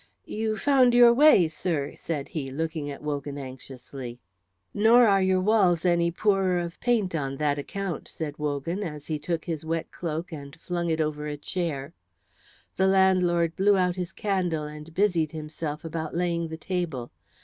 "You 0.25 0.57
found 0.57 0.95
your 0.95 1.13
way, 1.13 1.47
sir," 1.47 1.93
said 1.95 2.29
he, 2.29 2.49
looking 2.49 2.89
at 2.89 3.03
Wogan 3.03 3.37
anxiously. 3.37 4.19
"Nor 4.73 5.05
are 5.05 5.21
your 5.21 5.39
walls 5.41 5.85
any 5.85 6.09
poorer 6.09 6.57
of 6.57 6.79
paint 6.79 7.13
on 7.13 7.37
that 7.37 7.59
account," 7.59 8.07
said 8.07 8.39
Wogan 8.39 8.81
as 8.81 9.05
he 9.05 9.19
took 9.19 9.45
his 9.45 9.63
wet 9.63 9.91
cloak 9.91 10.31
and 10.31 10.59
flung 10.59 10.89
it 10.89 10.99
over 11.01 11.27
a 11.27 11.37
chair. 11.37 11.93
The 12.77 12.87
landlord 12.87 13.55
blew 13.55 13.77
out 13.77 13.95
his 13.95 14.11
candle 14.11 14.63
and 14.63 14.91
busied 14.91 15.33
himself 15.33 15.85
about 15.85 16.15
laying 16.15 16.47
the 16.47 16.57
table. 16.57 17.11